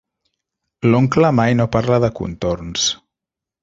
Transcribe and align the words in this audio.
L'oncle 0.93 1.31
mai 1.41 1.59
no 1.61 1.69
parla 1.79 2.03
de 2.07 2.13
contorns. 2.23 2.93